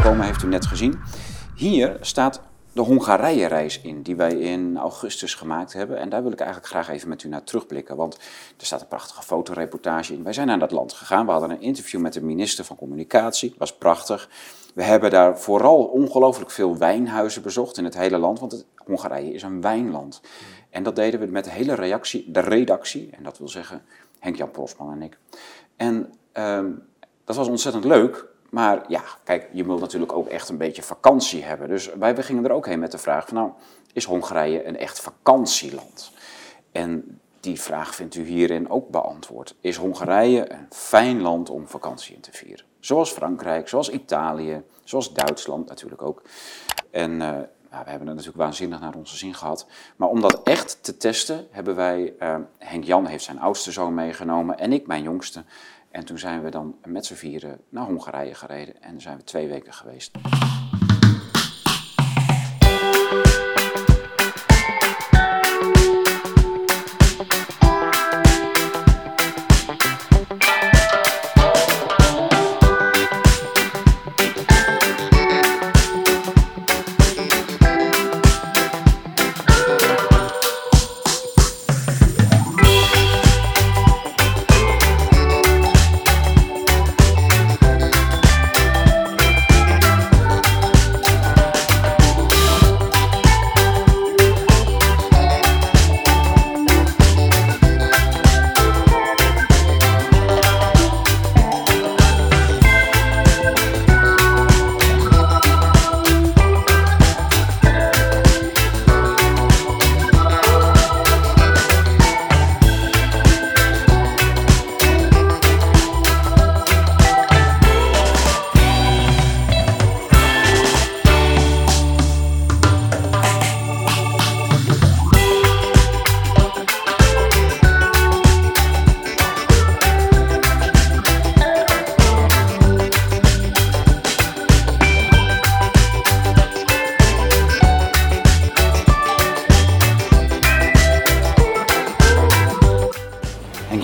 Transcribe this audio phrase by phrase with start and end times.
[0.00, 1.00] aangekomen, heeft u net gezien.
[1.56, 2.40] Hier staat
[2.72, 5.98] de Hongarije-reis in, die wij in augustus gemaakt hebben.
[5.98, 7.96] En daar wil ik eigenlijk graag even met u naar terugblikken.
[7.96, 8.14] Want
[8.58, 10.22] er staat een prachtige fotoreportage in.
[10.22, 11.26] Wij zijn naar dat land gegaan.
[11.26, 13.54] We hadden een interview met de minister van Communicatie.
[13.58, 14.28] was prachtig.
[14.74, 18.40] We hebben daar vooral ongelooflijk veel wijnhuizen bezocht in het hele land.
[18.40, 20.20] Want Hongarije is een wijnland.
[20.70, 23.10] En dat deden we met de hele reactie, de redactie.
[23.16, 23.82] En dat wil zeggen
[24.18, 25.18] Henk-Jan Prosman en ik.
[25.76, 26.70] En ehm,
[27.24, 28.28] dat was ontzettend leuk.
[28.50, 31.68] Maar ja, kijk, je wil natuurlijk ook echt een beetje vakantie hebben.
[31.68, 33.50] Dus wij we gingen er ook heen met de vraag van nou,
[33.92, 36.12] is Hongarije een echt vakantieland?
[36.72, 39.54] En die vraag vindt u hierin ook beantwoord.
[39.60, 42.64] Is Hongarije een fijn land om vakantie in te vieren?
[42.80, 46.22] Zoals Frankrijk, zoals Italië, zoals Duitsland natuurlijk ook.
[46.90, 47.38] En uh,
[47.70, 49.66] we hebben het natuurlijk waanzinnig naar onze zin gehad.
[49.96, 53.94] Maar om dat echt te testen, hebben wij, uh, Henk Jan heeft zijn oudste zoon
[53.94, 55.44] meegenomen en ik mijn jongste.
[55.90, 59.48] En toen zijn we dan met z'n vieren naar Hongarije gereden en zijn we twee
[59.48, 60.10] weken geweest.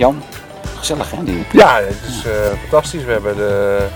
[0.06, 0.22] Jan,
[0.76, 1.24] gezellig hè?
[1.24, 1.44] Die...
[1.52, 3.04] Ja, het is uh, fantastisch.
[3.04, 3.86] We hebben de,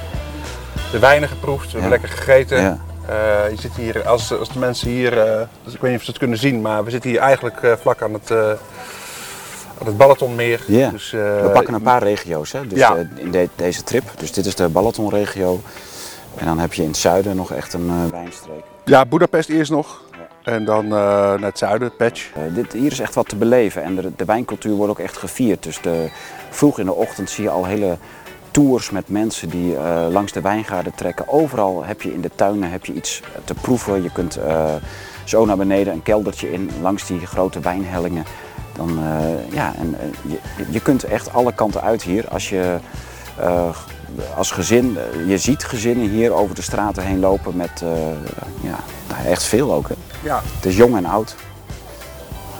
[0.93, 2.60] de wijnen geproefd, we hebben lekker gegeten.
[2.60, 2.78] Ja.
[3.09, 6.04] Uh, je zit hier, als, als de mensen hier, uh, dus ik weet niet of
[6.04, 8.31] ze het kunnen zien, maar we zitten hier eigenlijk vlak aan het,
[9.78, 10.60] aan het Balatonmeer.
[10.66, 12.66] Dus, we pakken een paar regio's hè?
[12.66, 12.97] Dus, ja.
[13.15, 14.04] in de, deze trip.
[14.16, 15.60] Dus dit is de Balatonregio.
[16.37, 18.62] En dan heb je in het zuiden nog echt een wijnstreek.
[18.84, 20.03] Ja, Budapest eerst nog.
[20.42, 22.30] En dan uh, naar het zuiden, Patch.
[22.36, 25.16] Uh, dit, hier is echt wat te beleven en de, de, wijncultuur wordt ook echt
[25.16, 25.62] gevierd.
[25.62, 26.08] Dus de,
[26.50, 27.98] vroeg in de ochtend zie je al hele
[28.50, 31.28] tours met mensen die uh, langs de wijngaarden trekken.
[31.28, 34.02] Overal heb je in de tuinen heb je iets te proeven.
[34.02, 34.38] Je kunt
[35.24, 38.24] zo naar beneden een keldertje in, langs die grote wijnhellingen.
[38.72, 38.98] Dan,
[39.50, 39.96] ja, en,
[40.28, 40.38] je,
[40.70, 42.78] je kunt echt alle kanten uit hier als je
[44.37, 47.82] als gezin, je ziet gezinnen hier over de straten heen lopen met
[48.60, 48.78] ja,
[49.26, 49.88] echt veel ook.
[49.88, 49.94] Hè?
[50.22, 50.41] Ja.
[50.56, 51.37] Het is jong en oud.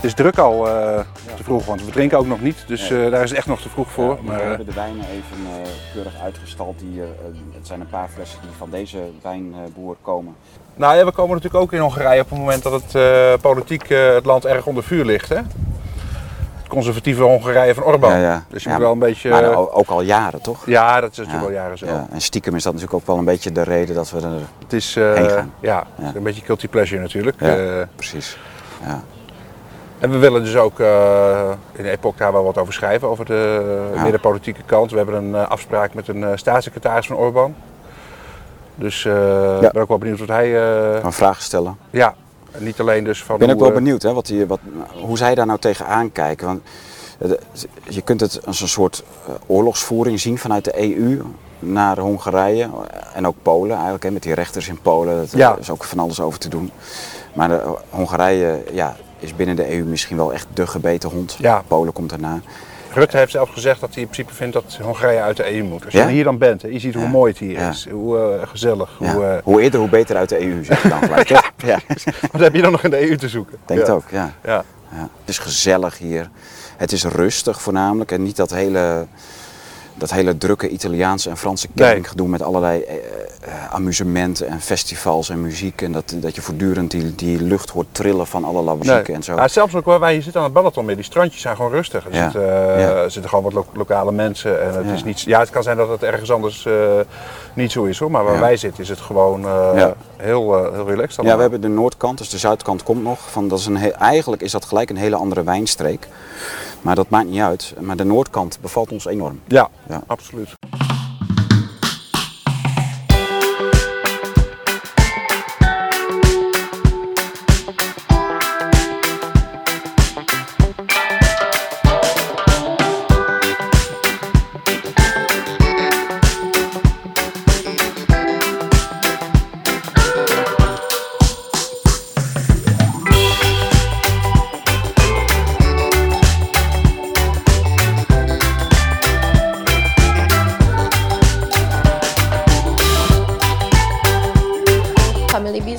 [0.00, 1.00] Het is druk al uh,
[1.37, 2.65] te vroeg, want we drinken ook nog niet.
[2.66, 4.15] Dus uh, daar is het echt nog te vroeg voor.
[4.15, 6.78] Ja, maar, we hebben de wijnen even keurig uitgestald.
[6.78, 7.00] Die,
[7.55, 10.34] het zijn een paar flessen die van deze wijnboer komen.
[10.77, 14.25] Nou ja, we komen natuurlijk ook in Hongarije op het moment dat het politiek het
[14.25, 15.28] land erg onder vuur ligt.
[15.28, 15.41] Hè?
[16.70, 18.10] Conservatieve Hongarije van Orbán.
[18.10, 18.44] Ja, ja.
[18.48, 19.31] Dus je moet wel een beetje...
[19.31, 20.66] Maar ook al jaren, toch?
[20.66, 21.86] Ja, dat is natuurlijk al jaren zo.
[22.10, 24.72] En stiekem is dat natuurlijk ook wel een beetje de reden dat we er het
[24.72, 25.53] is, heen gaan.
[25.60, 27.36] Ja, een beetje guilty pleasure natuurlijk.
[27.97, 28.38] precies.
[28.84, 29.03] Ja.
[29.98, 33.25] En we willen dus ook uh, in de epoch daar wel wat over schrijven, over
[33.25, 34.91] de middenpolitieke kant.
[34.91, 37.54] We hebben een uh, afspraak met een uh, staatssecretaris van Orbán.
[38.75, 40.56] Dus ik ben ook wel benieuwd wat hij...
[41.03, 41.76] Een vraag stellen.
[41.91, 42.14] Ja,
[42.59, 43.34] niet alleen dus van...
[43.34, 44.61] Ik ben ook wel benieuwd hè, wat die, wat,
[45.00, 46.47] hoe zij daar nou tegenaan kijken.
[46.47, 46.61] Want
[47.88, 49.05] je kunt het als een soort
[49.47, 51.22] oorlogsvoering zien vanuit de EU
[51.59, 52.69] naar Hongarije
[53.15, 55.27] en ook Polen eigenlijk, hè, met die rechters in Polen.
[55.30, 56.71] Daar is ook van alles over te doen.
[57.33, 61.36] Maar de, Hongarije, ja, is binnen de EU misschien wel echt de gebeten hond.
[61.39, 61.63] Ja.
[61.66, 62.41] Polen komt daarna.
[62.92, 65.84] Rutte heeft zelf gezegd dat hij in principe vindt dat Hongarije uit de EU moet.
[65.84, 68.48] Als je hier dan bent, hè, je ziet hoe mooi het hier is, hoe uh,
[68.48, 68.91] gezellig.
[68.98, 69.34] Hoe, uh...
[69.42, 71.28] hoe eerder, hoe beter uit de EU, zeg dan gelijk.
[71.57, 71.81] ja.
[72.33, 73.59] Wat heb je dan nog in de EU te zoeken?
[73.66, 74.34] Denk het ook, ja.
[74.45, 74.65] Ja.
[74.91, 76.31] Het is gezellig hier.
[76.77, 79.07] Het is rustig voornamelijk en niet dat hele,
[79.95, 82.39] dat hele drukke Italiaanse en Franse campinggedoe nee.
[82.39, 82.84] met allerlei
[83.48, 85.83] uh, amusementen en festivals en muziek.
[85.83, 89.34] En dat, dat je voortdurend die, die lucht hoort trillen van allerlei muziek en zo.
[89.34, 92.07] Ja, zelfs ook waar je zit aan het Balaton meer, die strandjes zijn gewoon rustig.
[92.07, 94.63] Er, zitten, er zitten gewoon wat lokale mensen.
[94.63, 96.69] En het, is niet, ja, het kan zijn dat het ergens anders
[97.54, 98.10] niet zo is hoor.
[98.10, 99.47] Maar waar wij zitten is het gewoon
[99.77, 101.19] heel, heel relaxed.
[101.19, 101.25] Allemaal.
[101.25, 103.31] Ja, we hebben de noordkant, dus de zuidkant komt nog.
[103.31, 106.09] Van, dat is een eigenlijk is dat gelijk een hele andere wijnstreek.
[106.83, 107.75] Maar dat maakt niet uit.
[107.81, 109.41] Maar de noordkant bevalt ons enorm.
[109.47, 109.69] Ja,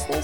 [0.09, 0.21] ja.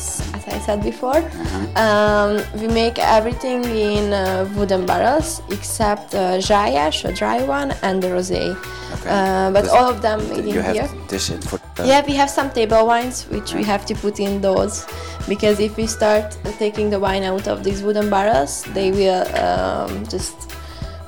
[0.57, 1.17] I said before.
[1.17, 1.83] Uh-huh.
[1.83, 8.01] Um, we make everything in uh, wooden barrels except uh, Jayash, a dry one, and
[8.01, 8.55] the rosé.
[8.93, 9.09] Okay.
[9.09, 10.89] Uh, but all of them made in here.
[11.07, 14.85] This for, yeah, we have some table wines which we have to put in those
[15.27, 20.05] because if we start taking the wine out of these wooden barrels, they will um,
[20.07, 20.35] just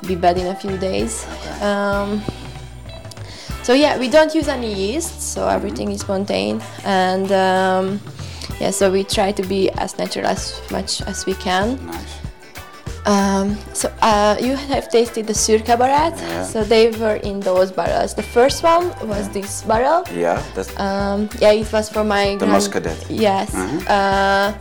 [0.06, 1.26] be bad in a few days.
[1.26, 1.66] Okay.
[1.66, 2.22] Um,
[3.64, 7.32] so yeah, we don't use any yeast, so everything is spontaneous and.
[7.32, 8.02] Um,
[8.60, 11.84] yeah, so we try to be as natural as much as we can.
[11.86, 12.20] Nice.
[13.06, 16.14] Um, so uh, you have tasted the Sur Cabaret.
[16.16, 16.44] Yeah.
[16.44, 18.14] So they were in those barrels.
[18.14, 19.34] The first one was yeah.
[19.34, 20.04] this barrel.
[20.14, 20.78] Yeah, that's.
[20.80, 22.36] Um, yeah, it was for my.
[22.36, 23.06] The grand- Muscadet.
[23.10, 23.56] Yes.
[23.56, 23.94] Uh-huh.
[23.94, 24.54] Uh,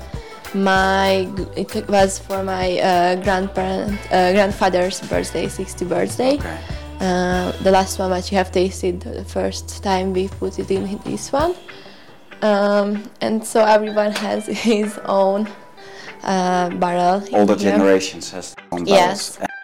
[0.55, 6.35] my it was for my uh, grandparent uh, grandfather's birthday, 60th birthday.
[6.39, 6.59] Okay.
[7.01, 10.99] Uh, the last one that you have tasted the first time we put it in
[11.05, 11.55] this one.
[12.43, 15.49] Um, and so everyone has his own
[16.23, 17.23] uh, barrel.
[17.33, 19.39] All the generations has their own barrels.
[19.39, 19.58] Yes.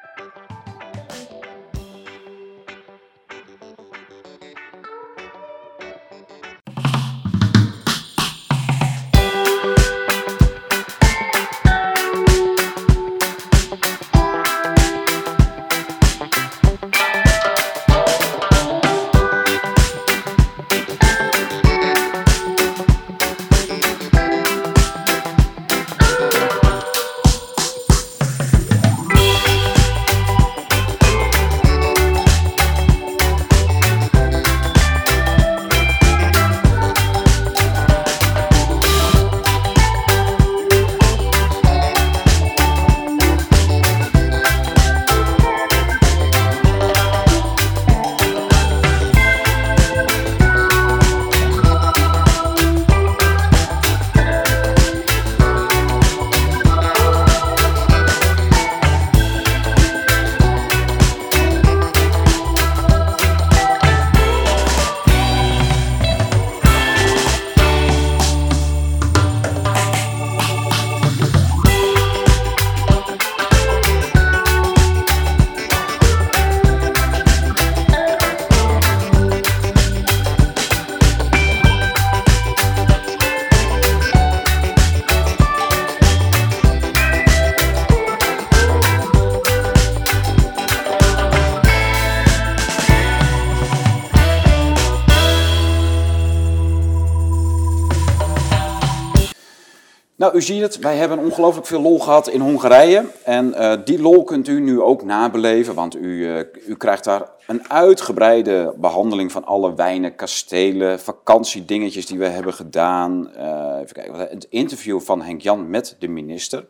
[100.25, 103.05] Nou, u ziet het, wij hebben ongelooflijk veel lol gehad in Hongarije.
[103.25, 107.29] En uh, die lol kunt u nu ook nabeleven, want u, uh, u krijgt daar
[107.47, 113.31] een uitgebreide behandeling van alle wijnen, kastelen, vakantiedingetjes die we hebben gedaan.
[113.37, 116.67] Uh, even kijken, het interview van Henk Jan met de minister.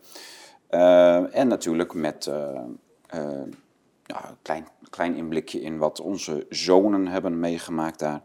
[1.30, 2.30] en natuurlijk met
[3.06, 3.56] een
[4.42, 8.20] klein, klein inblikje in wat onze zonen hebben meegemaakt daar.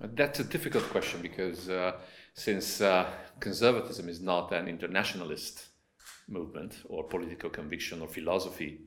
[0.00, 1.92] That's a difficult question because uh,
[2.32, 3.06] since uh,
[3.38, 5.66] conservatism is not an internationalist
[6.26, 8.80] movement or political conviction or philosophy,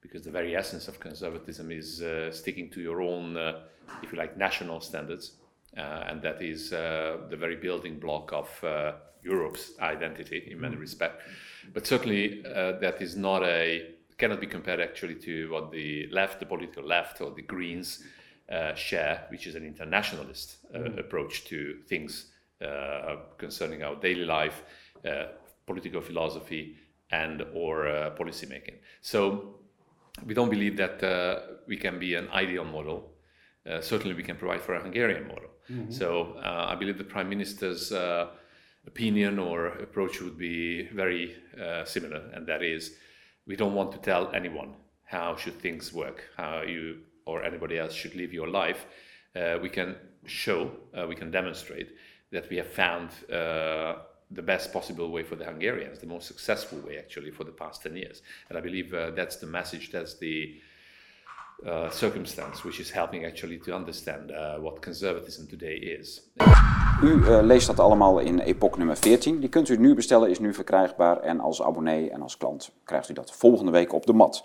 [0.00, 3.60] because the very essence of conservatism is uh, sticking to your own, uh,
[4.02, 5.36] if you like, national standards,
[5.76, 8.48] uh, and that is uh, the very building block of
[9.22, 10.80] Europe's identity in many mm.
[10.80, 11.22] respects.
[11.72, 16.46] But certainly, that is not a cannot be compared actually to what the left, the
[16.46, 18.02] political left, or the Greens
[18.50, 20.98] uh, share, which is an internationalist uh, mm.
[20.98, 24.62] approach to things uh, concerning our daily life,
[25.04, 25.26] uh,
[25.66, 26.76] political philosophy,
[27.10, 28.76] and or uh, policy making.
[29.00, 29.56] So
[30.24, 31.02] we don't believe that
[31.66, 33.16] we can be an ideal model.
[33.68, 35.50] uh, certainly we can provide for a Hungarian model.
[35.70, 35.90] Mm-hmm.
[35.90, 38.28] So uh, I believe the Prime Minister's uh,
[38.86, 42.96] opinion or approach would be very uh, similar, and that is
[43.46, 44.74] we don't want to tell anyone
[45.04, 48.86] how should things work, how you or anybody else should live your life.
[49.34, 51.88] Uh, we can show, uh, we can demonstrate
[52.32, 53.10] that we have found
[54.28, 57.82] the best possible way for the Hungarians, the most successful way actually for the past
[57.82, 58.22] 10 years.
[58.48, 60.60] And I believe that's the message, that's the
[61.64, 66.22] uh, circumstance, which is helping actually to understand uh, what conservatism today is.
[67.02, 69.40] U uh, leest dat allemaal in Epoch nummer 14.
[69.40, 71.20] Die kunt u nu bestellen, is nu verkrijgbaar.
[71.20, 74.44] En als abonnee en als klant krijgt u dat volgende week op de mat.